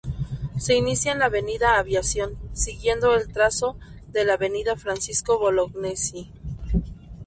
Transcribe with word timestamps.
Se 0.57 0.73
inicia 0.73 1.11
en 1.11 1.19
la 1.19 1.25
avenida 1.25 1.77
Aviación, 1.77 2.35
siguiendo 2.55 3.13
el 3.13 3.31
trazo 3.31 3.77
de 4.07 4.25
la 4.25 4.33
avenida 4.33 4.75
Francisco 4.75 5.37
Bolognesi. 5.37 6.31